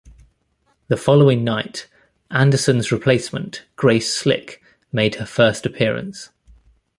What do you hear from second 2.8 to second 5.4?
replacement Grace Slick made her